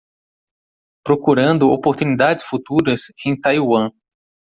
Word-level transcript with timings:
Procurando 1.05 1.69
oportunidades 1.69 2.43
futuras 2.43 3.01
em 3.23 3.39
Taiwan 3.39 3.91